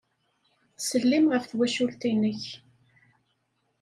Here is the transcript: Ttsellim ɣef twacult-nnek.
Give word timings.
Ttsellim 0.73 1.25
ɣef 1.33 1.45
twacult-nnek. 1.45 2.43